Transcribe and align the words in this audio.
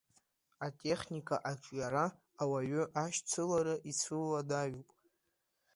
Атехника 0.65 1.35
аҿиара 1.51 2.05
ауаҩы 2.41 2.83
ашьцылара 3.03 3.75
ицәыуадаҩуп. 3.89 4.89